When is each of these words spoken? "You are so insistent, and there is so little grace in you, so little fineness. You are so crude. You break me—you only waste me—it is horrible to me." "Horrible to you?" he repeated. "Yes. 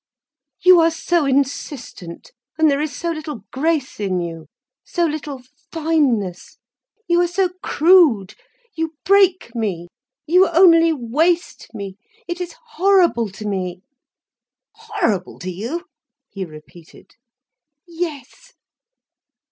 "You 0.63 0.79
are 0.79 0.89
so 0.89 1.25
insistent, 1.27 2.31
and 2.57 2.71
there 2.71 2.81
is 2.81 2.91
so 2.91 3.11
little 3.11 3.43
grace 3.51 3.99
in 3.99 4.19
you, 4.19 4.47
so 4.83 5.05
little 5.05 5.43
fineness. 5.71 6.57
You 7.07 7.21
are 7.21 7.27
so 7.27 7.49
crude. 7.61 8.33
You 8.73 8.95
break 9.05 9.53
me—you 9.53 10.49
only 10.49 10.91
waste 10.91 11.67
me—it 11.75 12.41
is 12.41 12.55
horrible 12.77 13.29
to 13.29 13.47
me." 13.47 13.83
"Horrible 14.73 15.37
to 15.37 15.51
you?" 15.51 15.85
he 16.31 16.45
repeated. 16.45 17.13
"Yes. 17.87 18.53